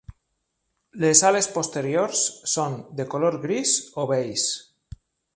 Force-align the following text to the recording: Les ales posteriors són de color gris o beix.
Les 1.01 1.19
ales 1.27 1.49
posteriors 1.57 2.23
són 2.53 2.77
de 3.01 3.05
color 3.15 3.37
gris 3.43 3.75
o 4.05 4.07
beix. 4.13 4.47